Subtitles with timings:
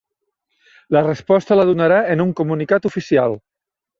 [0.95, 3.37] La resposta la donarà en un comunicat oficial.